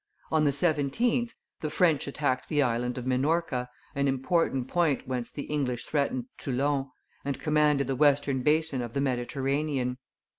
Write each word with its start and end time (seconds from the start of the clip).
On 0.31 0.45
the 0.45 0.49
17th, 0.49 1.35
the 1.59 1.69
French 1.69 2.07
attacked 2.07 2.49
the 2.49 2.63
Island 2.63 2.97
of 2.97 3.05
Minorca, 3.05 3.69
an 3.93 4.07
important 4.07 4.67
point 4.67 5.07
whence 5.07 5.29
the 5.29 5.43
English 5.43 5.85
threatened 5.85 6.25
Toulon, 6.39 6.89
and 7.23 7.39
commanded 7.39 7.85
the 7.85 7.95
western 7.95 8.41
basin 8.41 8.81
of 8.81 8.93
the 8.93 9.01
Mediterranean. 9.01 9.99